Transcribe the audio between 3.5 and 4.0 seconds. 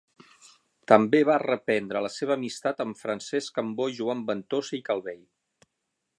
Cambó i